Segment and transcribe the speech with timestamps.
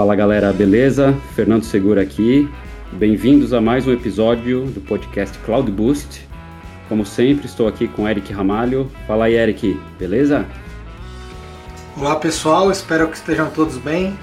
[0.00, 1.14] Fala galera, beleza?
[1.34, 2.48] Fernando Segura aqui.
[2.90, 6.26] Bem-vindos a mais um episódio do podcast Cloud Boost.
[6.88, 8.90] Como sempre, estou aqui com Eric Ramalho.
[9.06, 10.46] Fala aí, Eric, beleza?
[11.98, 14.18] Olá pessoal, espero que estejam todos bem.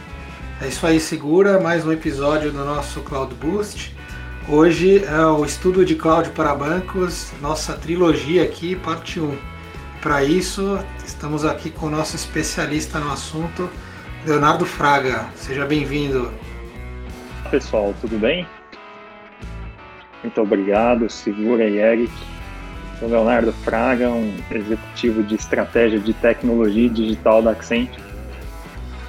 [0.59, 3.96] É isso aí, segura mais um episódio do nosso Cloud Boost.
[4.50, 9.38] Hoje é o estudo de cloud para bancos, nossa trilogia aqui, parte 1.
[10.02, 13.70] Para isso, estamos aqui com o nosso especialista no assunto,
[14.26, 15.30] Leonardo Fraga.
[15.35, 16.31] Seja bem-vindo.
[17.49, 18.45] Pessoal, tudo bem?
[20.23, 22.12] Muito obrigado, Segura e Eric.
[22.99, 28.03] Sou Leonardo Fraga, um executivo de estratégia de tecnologia digital da Accenture.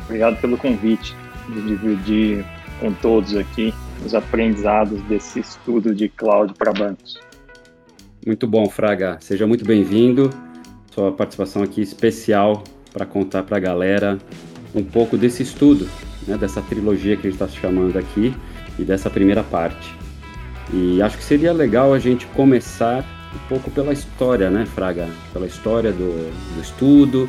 [0.05, 1.17] Obrigado pelo convite
[1.49, 2.45] de dividir
[2.79, 7.19] com todos aqui os aprendizados desse estudo de cloud para bancos.
[8.25, 9.17] Muito bom, Fraga.
[9.21, 10.31] Seja muito bem-vindo.
[10.93, 14.19] Sua participação aqui especial para contar para a galera
[14.75, 15.89] um pouco desse estudo,
[16.27, 18.35] né, dessa trilogia que a gente está chamando aqui
[18.79, 19.95] e dessa primeira parte.
[20.73, 25.09] E acho que seria legal a gente começar um pouco pela história, né, Fraga?
[25.33, 27.29] Pela história do, do estudo,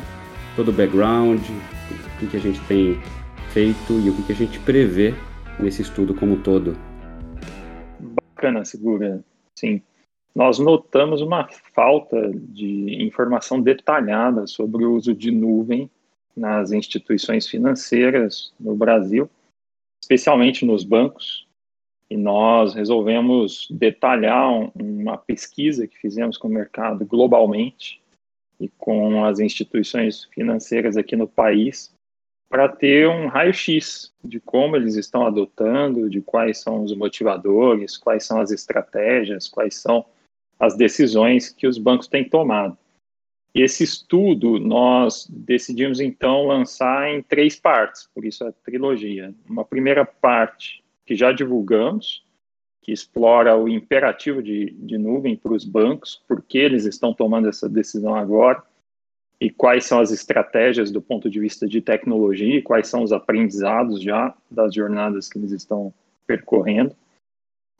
[0.54, 2.98] todo o background, o que, a gente tem
[3.48, 5.14] feito e o que, que a gente prevê
[5.58, 6.76] nesse estudo como um todo.
[7.98, 9.24] Bacana, Segura.
[9.54, 9.82] Sim.
[10.34, 15.90] Nós notamos uma falta de informação detalhada sobre o uso de nuvem
[16.36, 19.28] nas instituições financeiras no Brasil,
[20.02, 21.46] especialmente nos bancos.
[22.08, 28.00] E nós resolvemos detalhar uma pesquisa que fizemos com o mercado globalmente
[28.58, 31.94] e com as instituições financeiras aqui no país
[32.50, 38.24] para ter um raio-x de como eles estão adotando, de quais são os motivadores, quais
[38.24, 40.04] são as estratégias, quais são
[40.58, 42.76] as decisões que os bancos têm tomado.
[43.54, 49.34] E esse estudo nós decidimos então lançar em três partes, por isso a trilogia.
[49.48, 52.24] Uma primeira parte que já divulgamos,
[52.80, 57.48] que explora o imperativo de, de nuvem para os bancos, por que eles estão tomando
[57.48, 58.62] essa decisão agora
[59.40, 63.12] e quais são as estratégias do ponto de vista de tecnologia e quais são os
[63.12, 65.92] aprendizados já das jornadas que eles estão
[66.26, 66.94] percorrendo.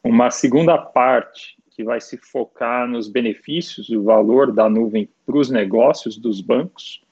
[0.03, 5.39] Uma segunda parte que vai se focar nos benefícios e o valor da nuvem para
[5.39, 7.03] os negócios dos bancos,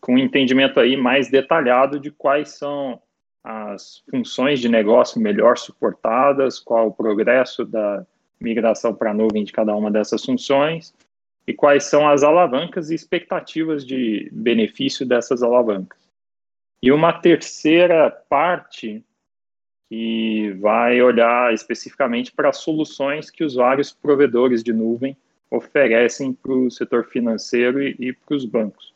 [0.00, 3.02] com um entendimento aí mais detalhado de quais são
[3.42, 8.06] as funções de negócio melhor suportadas, qual o progresso da
[8.40, 10.94] migração para a nuvem de cada uma dessas funções
[11.44, 15.98] e quais são as alavancas e expectativas de benefício dessas alavancas.
[16.80, 19.04] E uma terceira parte
[19.88, 25.16] que vai olhar especificamente para soluções que os vários provedores de nuvem
[25.50, 28.92] oferecem para o setor financeiro e, e para os bancos.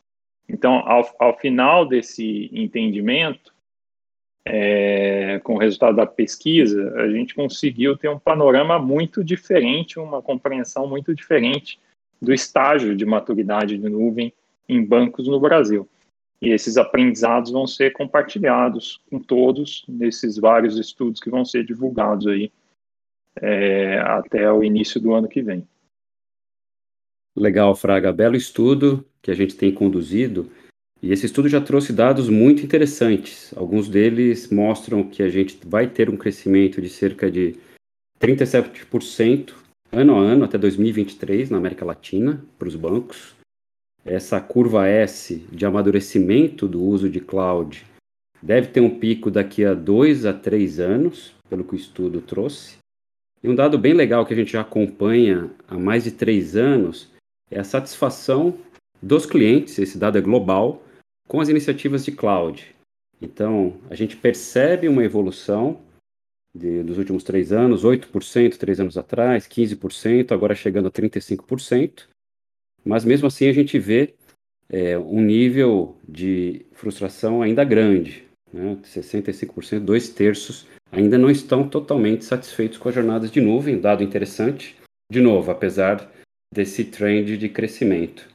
[0.49, 3.53] Então, ao, ao final desse entendimento,
[4.47, 10.23] é, com o resultado da pesquisa, a gente conseguiu ter um panorama muito diferente, uma
[10.23, 11.79] compreensão muito diferente
[12.21, 14.33] do estágio de maturidade de nuvem
[14.69, 15.87] em bancos no Brasil.
[16.41, 22.27] E esses aprendizados vão ser compartilhados com todos nesses vários estudos que vão ser divulgados
[22.27, 22.53] aí
[23.41, 25.67] é, até o início do ano que vem.
[27.37, 28.13] Legal, Fraga.
[28.13, 30.51] Belo estudo que a gente tem conduzido.
[31.01, 33.53] E esse estudo já trouxe dados muito interessantes.
[33.57, 37.57] Alguns deles mostram que a gente vai ter um crescimento de cerca de
[38.21, 39.55] 37%
[39.93, 43.38] ano a ano até 2023 na América Latina para os bancos.
[44.05, 47.85] Essa curva S de amadurecimento do uso de cloud
[48.43, 52.79] deve ter um pico daqui a dois a três anos, pelo que o estudo trouxe.
[53.43, 57.09] E um dado bem legal que a gente já acompanha há mais de três anos
[57.51, 58.59] é a satisfação
[59.01, 60.83] dos clientes, esse dado é global,
[61.27, 62.75] com as iniciativas de cloud.
[63.21, 65.81] Então, a gente percebe uma evolução
[66.55, 72.07] de, dos últimos três anos, 8% três anos atrás, 15%, agora chegando a 35%.
[72.85, 74.15] Mas mesmo assim a gente vê
[74.69, 78.25] é, um nível de frustração ainda grande.
[78.53, 78.79] Né?
[78.83, 84.77] 65%, dois terços, ainda não estão totalmente satisfeitos com as jornadas de nuvem, dado interessante,
[85.11, 86.11] de novo, apesar
[86.53, 88.27] desse trend de crescimento.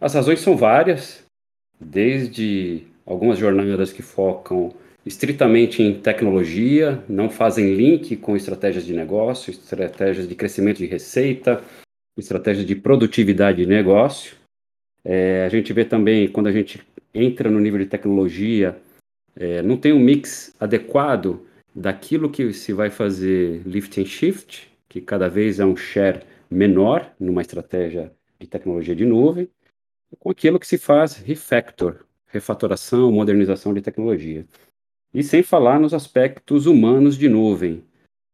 [0.00, 1.24] As razões são várias,
[1.80, 9.50] desde algumas jornadas que focam estritamente em tecnologia, não fazem link com estratégias de negócio,
[9.50, 11.62] estratégias de crescimento de receita,
[12.16, 14.36] estratégias de produtividade de negócio.
[15.04, 16.80] É, a gente vê também, quando a gente
[17.14, 18.76] entra no nível de tecnologia,
[19.34, 21.40] é, não tem um mix adequado
[21.74, 27.12] daquilo que se vai fazer lift and shift, que cada vez é um share menor
[27.20, 29.48] numa estratégia de tecnologia de nuvem,
[30.18, 34.46] com aquilo que se faz refactor, refatoração, modernização de tecnologia.
[35.12, 37.82] E sem falar nos aspectos humanos de nuvem,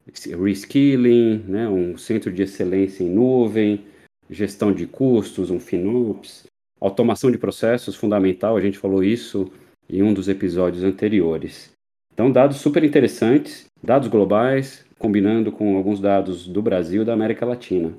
[0.07, 3.85] reskilling, né, um centro de excelência em nuvem,
[4.29, 6.45] gestão de custos, um FinOps,
[6.81, 9.51] automação de processos fundamental, a gente falou isso
[9.89, 11.71] em um dos episódios anteriores.
[12.13, 17.47] Então, dados super interessantes, dados globais, combinando com alguns dados do Brasil e da América
[17.47, 17.93] Latina.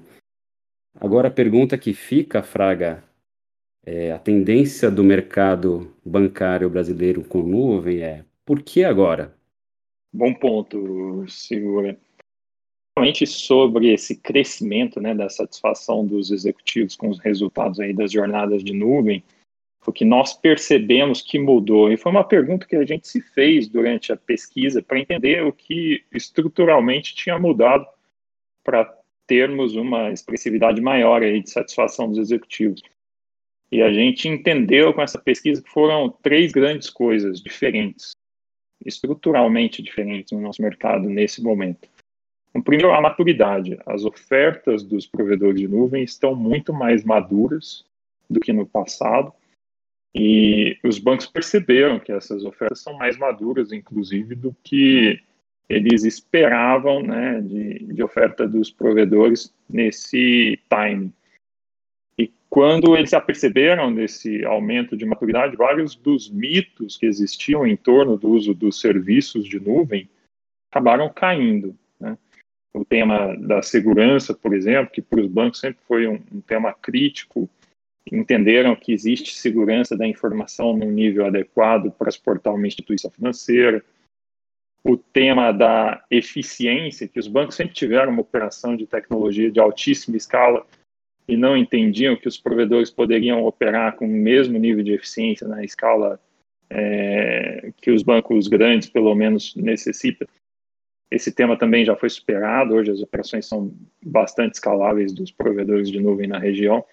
[0.99, 3.03] Agora, a pergunta que fica, Fraga,
[3.85, 9.33] é, a tendência do mercado bancário brasileiro com nuvem é por que agora?
[10.13, 11.97] Bom ponto, Segura.
[12.95, 18.63] Realmente sobre esse crescimento né, da satisfação dos executivos com os resultados aí das jornadas
[18.63, 19.23] de nuvem,
[19.85, 21.91] o que nós percebemos que mudou.
[21.91, 25.51] E foi uma pergunta que a gente se fez durante a pesquisa para entender o
[25.51, 27.87] que estruturalmente tinha mudado
[28.63, 28.85] para
[29.25, 32.83] termos uma expressividade maior aí de satisfação dos executivos.
[33.71, 38.15] E a gente entendeu com essa pesquisa que foram três grandes coisas diferentes,
[38.85, 41.87] estruturalmente diferentes no nosso mercado nesse momento.
[42.53, 43.79] O primeiro, a maturidade.
[43.85, 47.83] As ofertas dos provedores de nuvem estão muito mais maduras
[48.29, 49.33] do que no passado
[50.15, 55.19] e os bancos perceberam que essas ofertas são mais maduras, inclusive, do que
[55.67, 61.11] eles esperavam né, de, de oferta dos provedores nesse time.
[62.53, 68.15] Quando eles se aperceberam desse aumento de maturidade, vários dos mitos que existiam em torno
[68.15, 70.07] do uso dos serviços de nuvem
[70.71, 71.75] acabaram caindo.
[71.99, 72.15] Né?
[72.71, 76.71] O tema da segurança, por exemplo, que para os bancos sempre foi um, um tema
[76.73, 77.49] crítico,
[78.11, 83.83] entenderam que existe segurança da informação num nível adequado para exportar uma instituição financeira.
[84.83, 90.17] O tema da eficiência, que os bancos sempre tiveram uma operação de tecnologia de altíssima
[90.17, 90.63] escala
[91.27, 95.63] e não entendiam que os provedores poderiam operar com o mesmo nível de eficiência na
[95.63, 96.19] escala
[96.69, 100.27] é, que os bancos grandes, pelo menos, necessitam.
[101.09, 103.71] Esse tema também já foi superado, hoje as operações são
[104.03, 106.83] bastante escaláveis dos provedores de nuvem na região.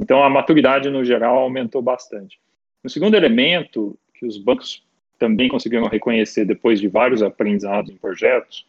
[0.00, 2.40] Então, a maturidade, no geral, aumentou bastante.
[2.82, 4.84] O segundo elemento que os bancos
[5.16, 8.66] também conseguiram reconhecer depois de vários aprendizados em projetos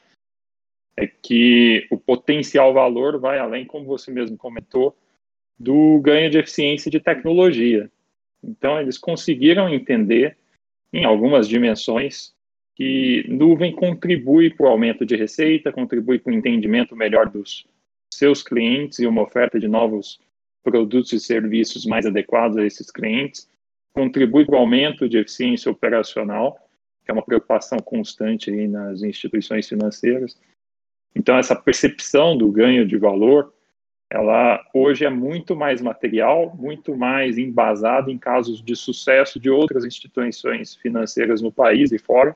[0.97, 4.95] é que o potencial valor vai além, como você mesmo comentou,
[5.57, 7.91] do ganho de eficiência de tecnologia.
[8.43, 10.37] Então, eles conseguiram entender,
[10.91, 12.33] em algumas dimensões,
[12.75, 17.65] que nuvem contribui para o aumento de receita, contribui para o entendimento melhor dos
[18.13, 20.19] seus clientes e uma oferta de novos
[20.63, 23.49] produtos e serviços mais adequados a esses clientes,
[23.93, 26.57] contribui para o aumento de eficiência operacional,
[27.03, 30.39] que é uma preocupação constante nas instituições financeiras.
[31.15, 33.53] Então, essa percepção do ganho de valor,
[34.09, 39.85] ela hoje é muito mais material, muito mais embasada em casos de sucesso de outras
[39.85, 42.35] instituições financeiras no país e fora.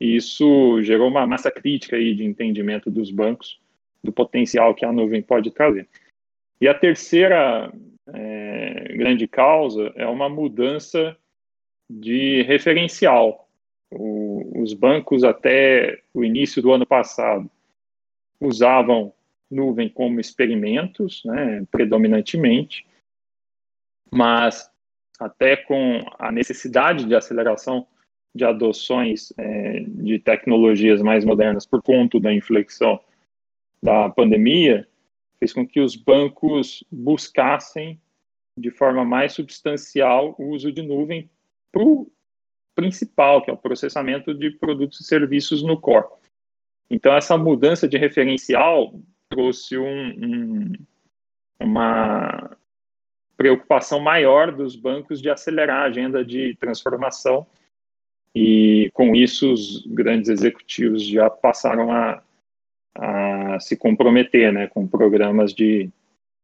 [0.00, 3.60] E isso gerou uma massa crítica aí de entendimento dos bancos
[4.02, 5.86] do potencial que a nuvem pode trazer.
[6.60, 7.72] E a terceira
[8.08, 11.16] é, grande causa é uma mudança
[11.88, 13.48] de referencial.
[13.90, 17.50] O, os bancos, até o início do ano passado,
[18.40, 19.12] usavam
[19.50, 22.86] nuvem como experimentos, né, predominantemente,
[24.10, 24.70] mas
[25.18, 27.86] até com a necessidade de aceleração
[28.34, 33.00] de adoções é, de tecnologias mais modernas por conta da inflexão
[33.82, 34.88] da pandemia,
[35.38, 38.00] fez com que os bancos buscassem
[38.56, 41.28] de forma mais substancial o uso de nuvem
[41.72, 42.10] para o
[42.74, 46.19] principal, que é o processamento de produtos e serviços no core.
[46.90, 48.94] Então, essa mudança de referencial
[49.28, 50.72] trouxe um, um,
[51.60, 52.56] uma
[53.36, 57.46] preocupação maior dos bancos de acelerar a agenda de transformação
[58.34, 62.22] e, com isso, os grandes executivos já passaram a
[62.94, 65.88] a se comprometer né, com programas de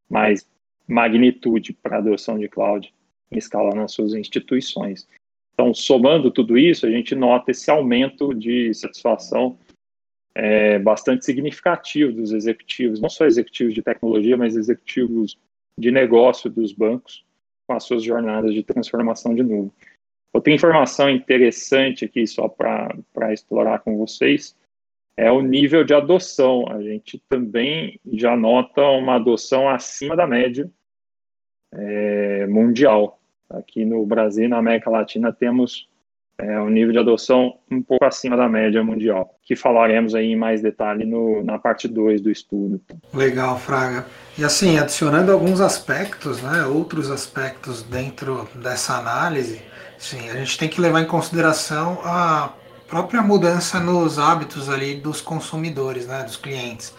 [0.09, 0.49] mais
[0.87, 2.93] magnitude para adoção de cloud
[3.31, 5.09] em escala nas suas instituições.
[5.53, 9.59] Então, somando tudo isso, a gente nota esse aumento de satisfação
[10.39, 15.39] é, bastante significativo dos executivos, não só executivos de tecnologia, mas executivos
[15.79, 17.25] de negócio dos bancos
[17.67, 19.73] com as suas jornadas de transformação de nuvem.
[20.35, 24.55] Outra informação interessante aqui, só para explorar com vocês,
[25.17, 26.69] é o nível de adoção.
[26.69, 30.71] A gente também já nota uma adoção acima da média
[31.73, 33.19] é, mundial.
[33.49, 35.89] Aqui no Brasil e na América Latina temos
[36.39, 40.37] é, um nível de adoção um pouco acima da média mundial, que falaremos aí em
[40.37, 42.81] mais detalhe no, na parte 2 do estudo.
[43.13, 44.07] Legal, Fraga.
[44.37, 49.63] E assim, adicionando alguns aspectos, né, outros aspectos dentro dessa análise,
[49.99, 52.53] sim, a gente tem que levar em consideração a
[52.87, 56.95] própria mudança nos hábitos ali dos consumidores, né, dos clientes.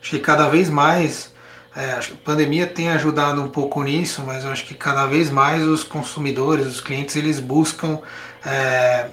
[0.00, 1.31] Acho que cada vez mais,
[1.74, 5.82] é, a pandemia tem ajudado um pouco nisso, mas acho que cada vez mais os
[5.82, 7.98] consumidores, os clientes, eles buscam
[8.44, 9.08] é,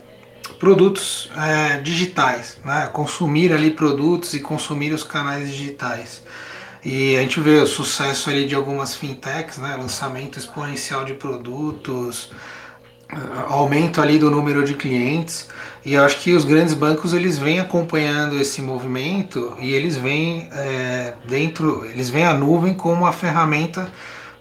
[0.60, 6.22] produtos é, digitais, né, consumir ali produtos e consumir os canais digitais.
[6.84, 12.30] E a gente vê o sucesso ali de algumas fintechs, né, lançamento exponencial de produtos,
[13.48, 15.48] aumento ali do número de clientes.
[15.86, 20.50] E eu acho que os grandes bancos eles vêm acompanhando esse movimento e eles vêm
[20.52, 23.90] é, dentro, eles vêm a nuvem como uma ferramenta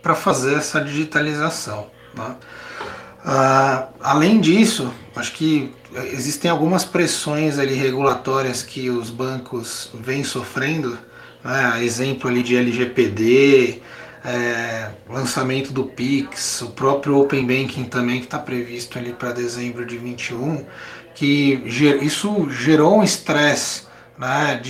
[0.02, 1.86] para fazer essa digitalização.
[2.14, 2.36] Né?
[3.24, 5.72] Ah, além disso, acho que
[6.12, 10.98] existem algumas pressões ali regulatórias que os bancos vêm sofrendo,
[11.44, 11.84] né?
[11.84, 13.82] exemplo ali de LGPD,
[14.24, 19.86] é, lançamento do Pix, o próprio Open Banking também que está previsto ali para dezembro
[19.86, 20.64] de 21,
[21.14, 21.62] que
[22.02, 24.60] isso gerou um estresse né,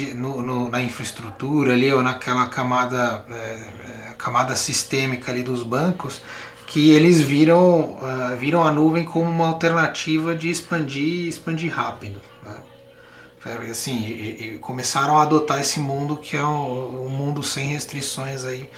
[0.71, 6.21] na infraestrutura ali ou naquela camada, é, é, camada sistêmica ali dos bancos,
[6.67, 12.21] que eles viram, uh, viram a nuvem como uma alternativa de expandir expandir rápido.
[12.45, 12.57] Né?
[13.71, 18.45] Assim, e, e começaram a adotar esse mundo que é um, um mundo sem restrições
[18.45, 18.69] aí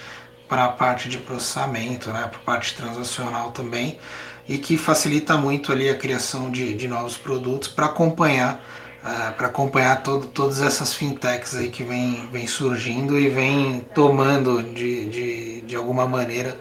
[0.51, 3.97] para a parte de processamento, né, para a parte transacional também,
[4.49, 8.61] e que facilita muito ali a criação de, de novos produtos para acompanhar
[9.01, 14.61] uh, para acompanhar todo, todas essas fintechs aí que vem, vem surgindo e vem tomando
[14.61, 16.57] de, de, de alguma maneira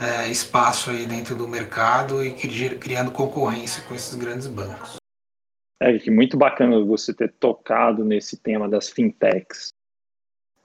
[0.00, 4.96] uh, espaço aí dentro do mercado e criando concorrência com esses grandes bancos.
[5.80, 9.77] Eric, muito bacana você ter tocado nesse tema das fintechs.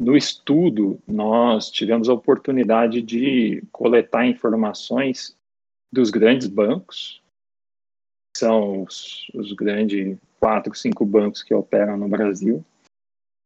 [0.03, 5.33] No estudo, nós tivemos a oportunidade de coletar informações
[5.93, 7.23] dos grandes bancos,
[8.35, 12.65] são os, os grandes quatro, cinco bancos que operam no Brasil,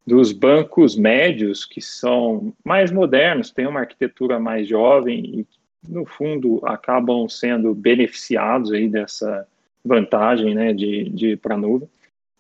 [0.03, 5.47] dos bancos médios, que são mais modernos, têm uma arquitetura mais jovem e,
[5.87, 9.47] no fundo, acabam sendo beneficiados aí dessa
[9.85, 11.87] vantagem né, de, de ir para a nuvem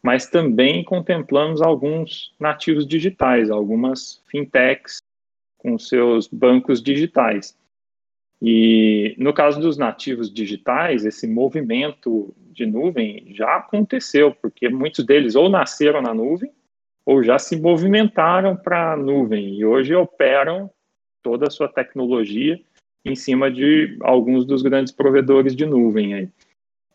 [0.03, 5.01] mas também contemplamos alguns nativos digitais, algumas fintechs
[5.57, 7.57] com seus bancos digitais.
[8.41, 15.35] E no caso dos nativos digitais, esse movimento de nuvem já aconteceu, porque muitos deles
[15.35, 16.51] ou nasceram na nuvem
[17.05, 20.69] ou já se movimentaram para a nuvem e hoje operam
[21.23, 22.59] toda a sua tecnologia
[23.05, 26.13] em cima de alguns dos grandes provedores de nuvem.
[26.13, 26.29] Aí.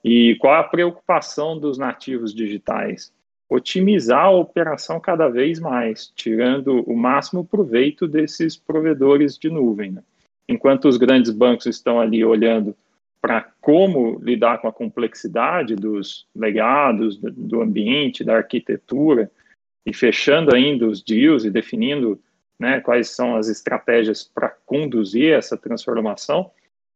[0.05, 3.13] E qual a preocupação dos nativos digitais?
[3.49, 9.93] Otimizar a operação cada vez mais, tirando o máximo proveito desses provedores de nuvem.
[9.93, 10.03] Né?
[10.49, 12.75] Enquanto os grandes bancos estão ali olhando
[13.21, 19.31] para como lidar com a complexidade dos legados, do ambiente, da arquitetura,
[19.87, 22.21] e fechando ainda os deals e definindo
[22.59, 26.51] né, quais são as estratégias para conduzir essa transformação,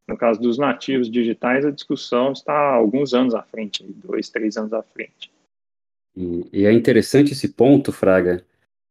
[0.08, 4.72] no caso dos nativos digitais, a discussão está alguns anos à frente, dois, três anos
[4.72, 5.30] à frente.
[6.16, 8.44] E, é interessante esse ponto, Fraga,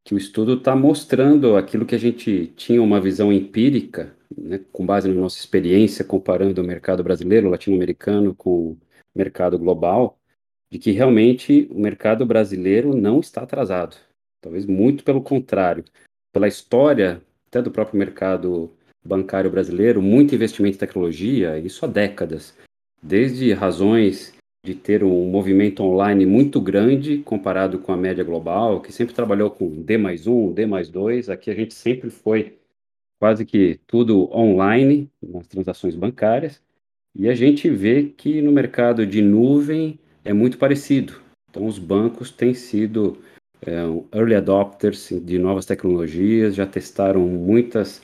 [0.04, 4.86] que o estudo está mostrando aquilo que a gente tinha uma visão empírica, né, com
[4.86, 8.78] base na nossa experiência, comparando o mercado brasileiro, latino-americano com o
[9.16, 10.20] mercado global,
[10.72, 13.96] de que realmente o mercado brasileiro não está atrasado.
[14.42, 15.84] Talvez muito pelo contrário.
[16.32, 18.72] Pela história até do próprio mercado
[19.06, 22.54] bancário brasileiro, muito investimento em tecnologia, isso há décadas.
[23.02, 24.34] Desde razões
[24.66, 29.52] de ter um movimento online muito grande comparado com a média global, que sempre trabalhou
[29.52, 32.58] com D mais um, D mais dois, aqui a gente sempre foi
[33.20, 36.60] quase que tudo online nas transações bancárias,
[37.16, 41.22] e a gente vê que no mercado de nuvem é muito parecido.
[41.50, 43.18] Então, os bancos têm sido
[43.66, 43.78] é,
[44.14, 48.02] early adopters de novas tecnologias, já testaram muitas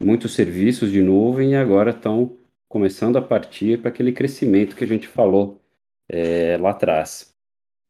[0.00, 2.36] muitos serviços de nuvem e agora estão
[2.68, 5.60] começando a partir para aquele crescimento que a gente falou
[6.08, 7.34] é, lá atrás.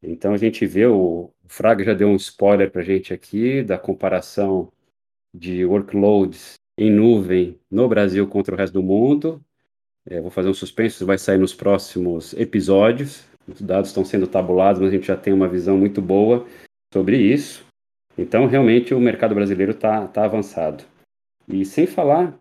[0.01, 3.63] Então a gente vê, o, o Fraga já deu um spoiler para a gente aqui
[3.63, 4.71] da comparação
[5.33, 9.41] de workloads em nuvem no Brasil contra o resto do mundo.
[10.05, 13.25] É, vou fazer um suspense, isso vai sair nos próximos episódios.
[13.47, 16.45] Os dados estão sendo tabulados, mas a gente já tem uma visão muito boa
[16.93, 17.65] sobre isso.
[18.17, 20.83] Então, realmente, o mercado brasileiro está tá avançado.
[21.47, 22.39] E sem falar,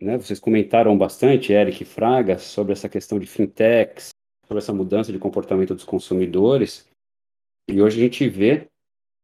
[0.00, 4.10] né, vocês comentaram bastante, Eric Fraga, sobre essa questão de fintechs,
[4.46, 6.86] sobre essa mudança de comportamento dos consumidores.
[7.68, 8.66] E hoje a gente vê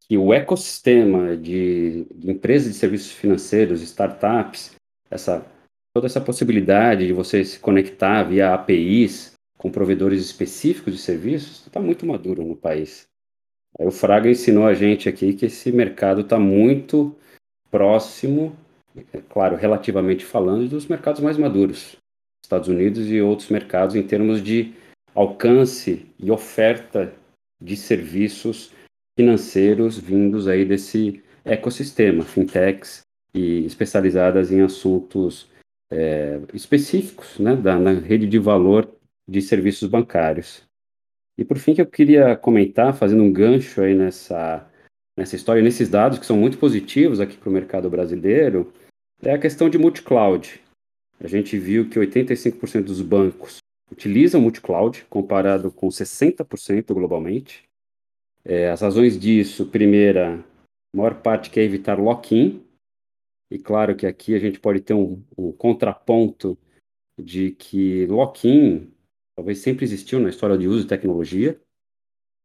[0.09, 4.75] que o ecossistema de, de empresas de serviços financeiros, startups,
[5.11, 5.47] essa,
[5.95, 11.81] toda essa possibilidade de você se conectar via APIs com provedores específicos de serviços, está
[11.81, 13.07] muito maduro no país.
[13.79, 17.15] Aí o Fraga ensinou a gente aqui que esse mercado está muito
[17.71, 18.57] próximo,
[19.29, 21.97] claro, relativamente falando, dos mercados mais maduros,
[22.45, 24.73] Estados Unidos e outros mercados em termos de
[25.15, 27.13] alcance e oferta
[27.61, 28.73] de serviços
[29.19, 33.03] financeiros vindos aí desse ecossistema, fintechs
[33.35, 35.51] e especializadas em assuntos
[35.91, 38.89] é, específicos né, da, na rede de valor
[39.27, 40.63] de serviços bancários.
[41.37, 44.67] E por fim, que eu queria comentar, fazendo um gancho aí nessa,
[45.17, 48.73] nessa história, nesses dados que são muito positivos aqui para o mercado brasileiro,
[49.23, 50.61] é a questão de multi-cloud.
[51.21, 53.59] A gente viu que 85% dos bancos
[53.91, 57.65] utilizam multi-cloud, comparado com 60% globalmente.
[58.45, 60.39] É, as razões disso, primeira,
[60.95, 62.65] a maior parte quer evitar lock-in,
[63.51, 66.57] e claro que aqui a gente pode ter um, um contraponto
[67.19, 68.93] de que lock-in
[69.35, 71.61] talvez sempre existiu na história de uso de tecnologia,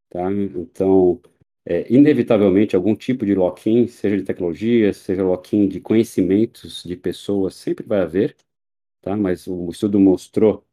[0.10, 0.32] tá?
[0.32, 1.22] Então,
[1.66, 7.56] é, inevitavelmente, algum tipo de lock-in, seja de tecnologia, seja lock-in de conhecimentos de pessoas,
[7.56, 8.36] sempre vai haver,
[9.02, 9.16] tá?
[9.16, 10.64] Mas o estudo mostrou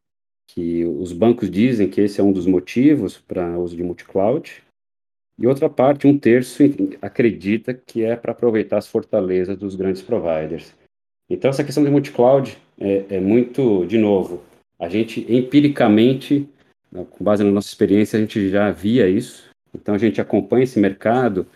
[0.48, 4.62] que os bancos dizem que esse é um dos motivos para uso de multi-cloud,
[5.40, 6.62] e outra parte, um terço,
[7.00, 10.74] acredita que é para aproveitar as fortalezas dos grandes providers.
[11.30, 14.42] Então, essa questão de multi-cloud é, é, muito, de novo,
[14.78, 16.46] a gente empiricamente,
[16.92, 19.49] né, com base na nossa experiência, a gente já via isso.
[19.74, 21.46] Então, a gente acompanha esse mercado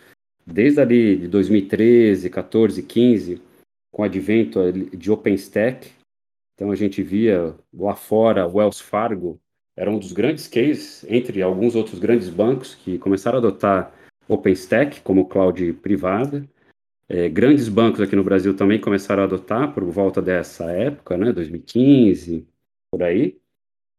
[0.45, 3.41] desde ali de 2013, 14, 15,
[3.91, 4.59] com o advento
[4.95, 5.91] de OpenStack.
[6.53, 9.39] Então, a gente via lá fora Wells Fargo
[9.75, 13.93] era um dos grandes cases, entre alguns outros grandes bancos que começaram a adotar
[14.27, 16.47] OpenStack como cloud privada.
[17.09, 21.31] É, grandes bancos aqui no Brasil também começaram a adotar por volta dessa época, né,
[21.31, 22.47] 2015,
[22.89, 23.37] por aí.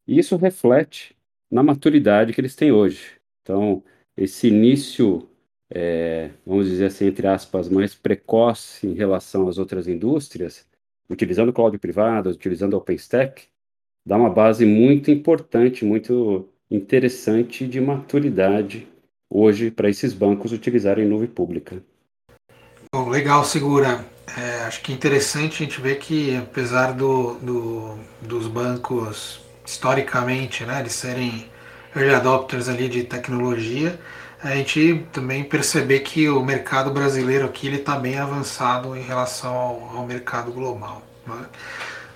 [0.06, 1.14] E isso reflete
[1.50, 3.20] na maturidade que eles têm hoje.
[3.42, 3.84] Então,
[4.16, 5.28] esse início,
[5.70, 10.66] é, vamos dizer assim, entre aspas, mais precoce em relação às outras indústrias,
[11.08, 13.44] utilizando cloud privado, utilizando OpenStack,
[14.04, 18.88] dá uma base muito importante, muito interessante de maturidade
[19.30, 21.82] hoje para esses bancos utilizarem nuvem pública.
[22.92, 24.04] Bom, legal, Segura.
[24.36, 30.64] É, acho que é interessante a gente ver que, apesar do, do, dos bancos, historicamente,
[30.64, 31.46] né, de serem
[31.96, 33.98] early adopters ali de tecnologia,
[34.42, 39.96] a gente também perceber que o mercado brasileiro aqui está bem avançado em relação ao,
[39.96, 41.02] ao mercado global.
[41.26, 41.46] Né?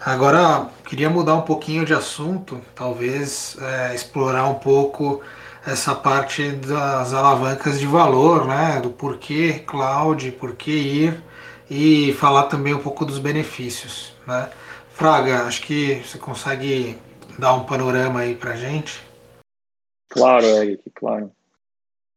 [0.01, 5.23] Agora, queria mudar um pouquinho de assunto, talvez é, explorar um pouco
[5.67, 8.81] essa parte das alavancas de valor, né?
[8.83, 11.23] Do porquê cloud, porquê ir
[11.69, 14.49] e falar também um pouco dos benefícios, né?
[14.95, 16.99] Fraga, acho que você consegue
[17.39, 19.10] dar um panorama aí para gente?
[20.11, 21.33] Claro, Eric, claro.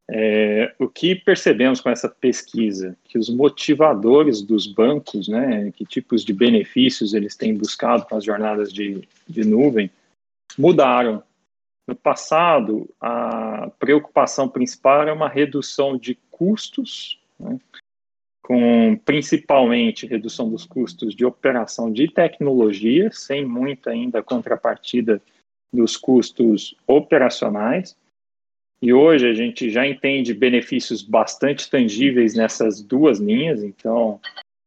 [0.09, 2.97] É, o que percebemos com essa pesquisa?
[3.05, 8.25] Que os motivadores dos bancos, né, que tipos de benefícios eles têm buscado com as
[8.25, 9.89] jornadas de, de nuvem,
[10.57, 11.23] mudaram.
[11.87, 17.59] No passado, a preocupação principal era uma redução de custos, né,
[18.41, 25.21] com principalmente redução dos custos de operação de tecnologia, sem muita ainda contrapartida
[25.73, 27.97] dos custos operacionais
[28.83, 33.63] e hoje a gente já entende benefícios bastante tangíveis nessas duas linhas.
[33.63, 34.19] Então,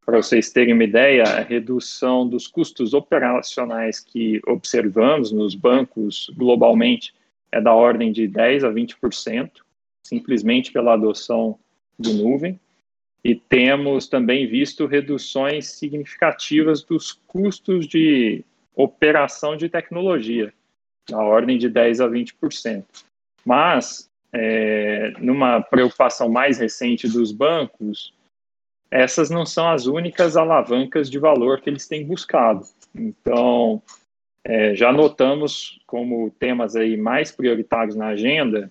[0.07, 7.13] para vocês terem uma ideia, a redução dos custos operacionais que observamos nos bancos globalmente
[7.53, 9.51] é da ordem de 10 a 20%,
[10.03, 11.59] simplesmente pela adoção
[11.99, 12.59] de nuvem.
[13.23, 18.43] E temos também visto reduções significativas dos custos de
[18.75, 20.55] operação de tecnologia,
[21.11, 22.85] na ordem de 10 a 20%.
[23.45, 28.13] Mas, é, numa preocupação mais recente dos bancos,
[28.91, 32.67] essas não são as únicas alavancas de valor que eles têm buscado.
[32.95, 33.83] Então,
[34.45, 38.71] é, já notamos como temas aí mais prioritários na agenda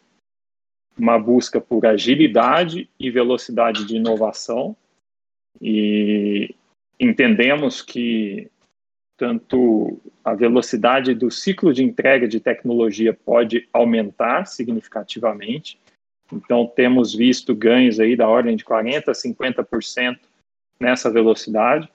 [0.98, 4.76] uma busca por agilidade e velocidade de inovação
[5.62, 6.56] e
[7.00, 8.50] entendemos que
[9.18, 15.80] tanto a velocidade do ciclo de entrega de tecnologia pode aumentar significativamente.
[16.32, 20.20] Então, temos visto ganhos aí da ordem de 40% a 50%
[20.80, 21.90] nessa velocidade.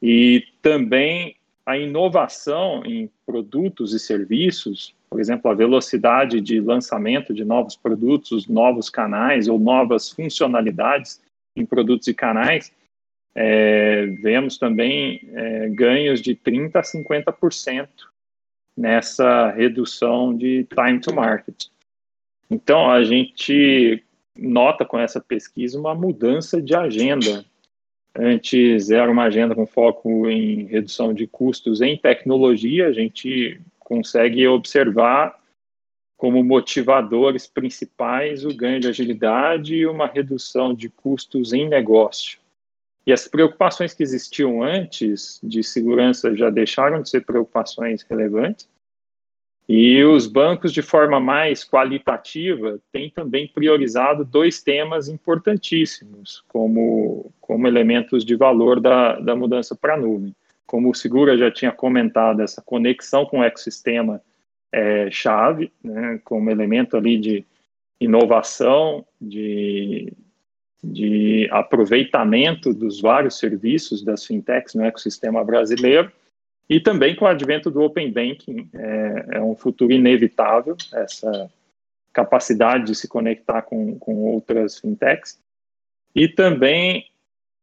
[0.00, 7.44] E também a inovação em produtos e serviços, por exemplo, a velocidade de lançamento de
[7.44, 11.20] novos produtos, novos canais ou novas funcionalidades
[11.56, 12.72] em produtos e canais,
[13.38, 17.88] é, vemos também é, ganhos de 30% a 50%
[18.74, 21.66] nessa redução de time to market.
[22.50, 24.02] Então, a gente
[24.34, 27.44] nota com essa pesquisa uma mudança de agenda.
[28.14, 34.46] Antes era uma agenda com foco em redução de custos em tecnologia, a gente consegue
[34.48, 35.38] observar
[36.16, 42.38] como motivadores principais o ganho de agilidade e uma redução de custos em negócio.
[43.06, 48.68] E as preocupações que existiam antes de segurança já deixaram de ser preocupações relevantes.
[49.68, 57.66] E os bancos, de forma mais qualitativa, têm também priorizado dois temas importantíssimos como, como
[57.66, 60.34] elementos de valor da, da mudança para a nuvem.
[60.66, 64.20] Como o Segura já tinha comentado, essa conexão com o ecossistema
[64.72, 67.44] é chave, né, como elemento ali de
[68.00, 70.12] inovação, de,
[70.82, 76.10] de aproveitamento dos vários serviços das fintechs no ecossistema brasileiro
[76.68, 81.50] e também com o advento do Open Banking, é, é um futuro inevitável, essa
[82.12, 85.38] capacidade de se conectar com, com outras fintechs.
[86.14, 87.06] E também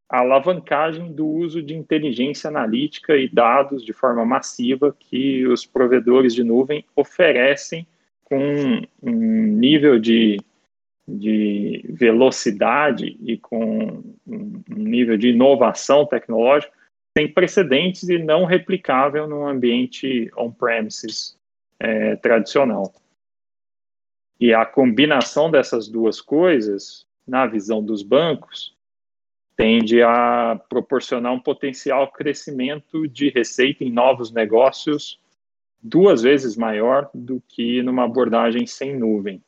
[0.08, 6.34] a alavancagem do uso de inteligência analítica e dados de forma massiva que os provedores
[6.34, 7.86] de nuvem oferecem
[8.24, 10.40] com um nível de,
[11.08, 16.74] de velocidade e com um nível de inovação tecnológica
[17.18, 21.38] sem precedentes e não replicável num ambiente on-premises
[21.80, 22.92] é, tradicional.
[24.40, 28.76] E a combinação dessas duas coisas, na visão dos bancos,
[29.56, 35.20] tende a proporcionar um potencial crescimento de receita em novos negócios
[35.82, 39.44] duas vezes maior do que numa abordagem sem nuvem.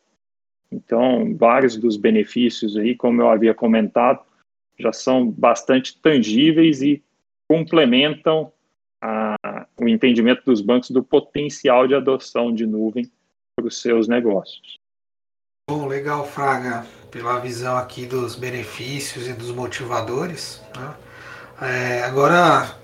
[0.71, 4.23] Então, vários dos benefícios aí, como eu havia comentado,
[4.77, 7.03] já são bastante tangíveis e
[7.47, 8.51] complementam
[9.01, 9.35] a,
[9.79, 13.09] o entendimento dos bancos do potencial de adoção de nuvem
[13.55, 14.77] para os seus negócios.
[15.69, 20.63] Bom, legal, Fraga, pela visão aqui dos benefícios e dos motivadores.
[20.75, 20.95] Né?
[21.61, 22.77] É, agora,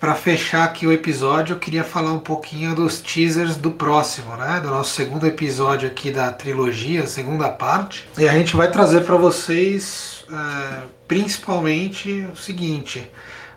[0.00, 4.58] para fechar aqui o episódio, eu queria falar um pouquinho dos teasers do próximo, né?
[4.58, 8.08] Do nosso segundo episódio aqui da trilogia, segunda parte.
[8.16, 13.10] E a gente vai trazer para vocês, é, principalmente, o seguinte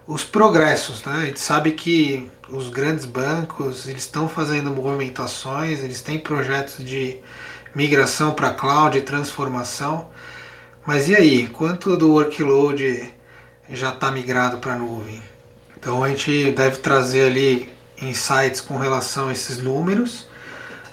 [0.06, 1.14] os progressos, né?
[1.14, 7.20] A gente sabe que os grandes bancos eles estão fazendo movimentações, eles têm projetos de
[7.74, 10.10] migração para cloud, transformação.
[10.86, 13.14] Mas e aí, quanto do workload
[13.70, 15.33] já está migrado para a nuvem?
[15.84, 17.70] Então a gente deve trazer ali
[18.02, 20.22] insights com relação a esses números.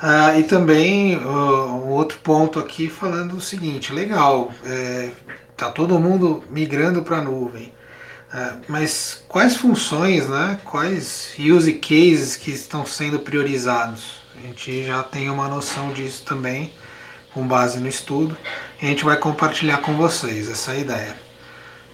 [0.03, 5.11] Uh, e também uh, um outro ponto aqui falando o seguinte, legal, é,
[5.57, 7.73] tá todo mundo migrando para a nuvem.
[8.33, 14.23] É, mas quais funções, né, quais use cases que estão sendo priorizados?
[14.37, 16.73] A gente já tem uma noção disso também,
[17.33, 18.37] com base no estudo,
[18.81, 21.15] e a gente vai compartilhar com vocês essa ideia.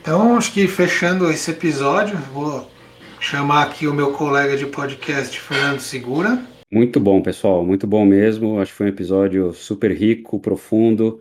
[0.00, 2.70] Então, acho que fechando esse episódio, vou
[3.20, 6.42] chamar aqui o meu colega de podcast, Fernando Segura.
[6.72, 8.60] Muito bom, pessoal, muito bom mesmo.
[8.60, 11.20] Acho que foi um episódio super rico, profundo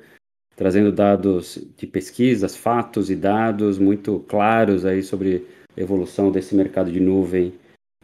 [0.56, 6.92] trazendo dados de pesquisas, fatos e dados muito claros aí sobre a evolução desse mercado
[6.92, 7.54] de nuvem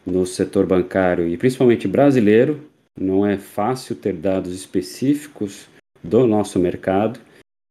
[0.04, 2.60] no setor bancário e principalmente brasileiro.
[2.98, 5.66] Não é fácil ter dados específicos
[6.04, 7.18] do nosso mercado.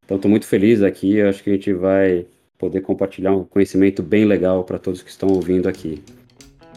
[0.03, 1.21] Então, estou muito feliz aqui.
[1.21, 2.25] Acho que a gente vai
[2.62, 6.04] poder compartilhar um conhecimento bem legal para todos que estão ouvindo aqui.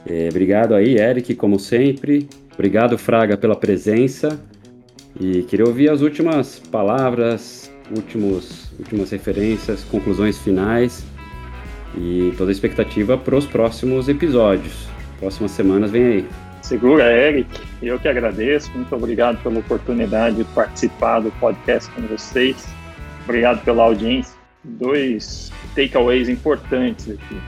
[0.06, 2.26] É, obrigado aí, Eric, como sempre.
[2.54, 4.40] Obrigado, Fraga, pela presença.
[5.20, 11.04] E queria ouvir as últimas palavras, últimos, últimas referências, conclusões finais
[11.96, 14.88] e toda a expectativa para os próximos episódios.
[15.20, 16.28] Próximas semanas vem aí.
[16.62, 17.48] Segura, Eric.
[17.82, 18.72] Eu que agradeço.
[18.74, 22.66] Muito obrigado pela oportunidade de participar do podcast com vocês.
[23.24, 24.33] Obrigado pela audiência.
[24.64, 27.40] Dois takeaways importantes aqui.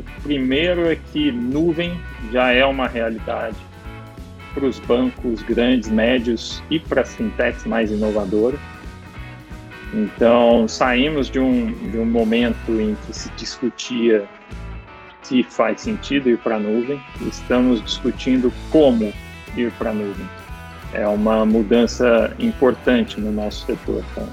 [0.00, 1.98] O primeiro é que nuvem
[2.32, 3.56] já é uma realidade
[4.54, 8.58] para os bancos grandes, médios e para as fintechs mais inovadoras.
[9.92, 14.28] Então, saímos de um, de um momento em que se discutia
[15.22, 19.12] se faz sentido ir para a nuvem, estamos discutindo como
[19.56, 20.26] ir para a nuvem.
[20.92, 24.04] É uma mudança importante no nosso setor.
[24.14, 24.26] Tá?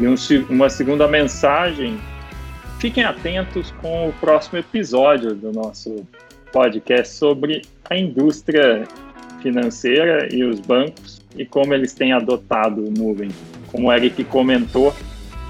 [0.00, 0.14] E um,
[0.48, 2.00] uma segunda mensagem:
[2.78, 6.04] fiquem atentos com o próximo episódio do nosso
[6.50, 8.88] podcast sobre a indústria
[9.42, 13.30] financeira e os bancos e como eles têm adotado nuvem
[13.70, 14.94] como o Eric comentou,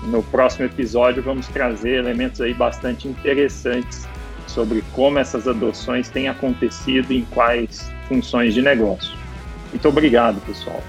[0.04, 4.06] no próximo episódio vamos trazer elementos aí bastante interessantes
[4.46, 9.16] sobre como essas adoções têm acontecido e em quais funções de negócio.
[9.70, 10.82] Muito obrigado, pessoal.